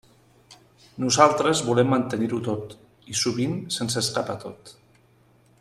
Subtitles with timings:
[1.03, 2.75] Nosaltres volem mantenir-ho tot,
[3.13, 4.77] i sovint se'ns escapa tot.